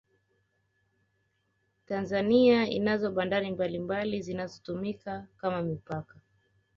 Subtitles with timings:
[1.85, 6.15] Tanzania inazo bandari mbalimbali zinazotumika kama mipaka